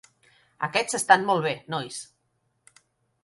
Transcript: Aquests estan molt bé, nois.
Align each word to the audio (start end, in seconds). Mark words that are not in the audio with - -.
Aquests 0.67 0.97
estan 0.99 1.27
molt 1.27 1.45
bé, 1.47 1.53
nois. 1.75 1.99